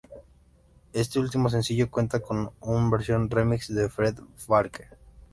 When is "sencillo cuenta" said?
1.49-2.21